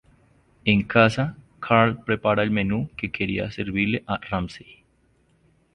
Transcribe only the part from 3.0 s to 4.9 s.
quería servirle a Ramsey.